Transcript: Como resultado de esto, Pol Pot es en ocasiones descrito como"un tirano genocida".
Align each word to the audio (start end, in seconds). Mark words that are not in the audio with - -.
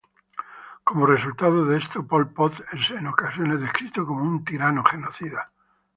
Como 0.83 1.05
resultado 1.05 1.63
de 1.63 1.77
esto, 1.77 2.07
Pol 2.07 2.31
Pot 2.33 2.55
es 2.73 2.89
en 2.89 3.05
ocasiones 3.05 3.61
descrito 3.61 4.03
como"un 4.03 4.43
tirano 4.43 4.83
genocida". 4.83 5.51